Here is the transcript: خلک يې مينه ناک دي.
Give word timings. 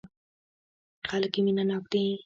خلک 1.09 1.33
يې 1.37 1.41
مينه 1.45 1.63
ناک 1.69 1.83
دي. 1.91 2.03